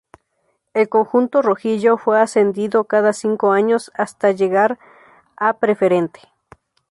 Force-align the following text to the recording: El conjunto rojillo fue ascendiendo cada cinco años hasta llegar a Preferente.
El 0.73 0.89
conjunto 0.89 1.43
rojillo 1.43 1.95
fue 1.95 2.19
ascendiendo 2.19 2.85
cada 2.85 3.13
cinco 3.13 3.51
años 3.51 3.91
hasta 3.93 4.31
llegar 4.31 4.79
a 5.37 5.57
Preferente. 5.59 6.21